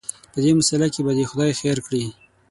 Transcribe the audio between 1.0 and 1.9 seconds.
به خدای خیر